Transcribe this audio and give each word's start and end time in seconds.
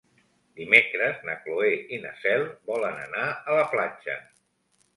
Dimecres 0.61 1.19
na 1.27 1.35
Cloè 1.43 1.69
i 1.97 2.01
na 2.07 2.15
Cel 2.23 2.47
volen 2.73 2.99
anar 3.05 3.29
a 3.29 3.61
la 3.61 3.69
platja. 3.77 4.21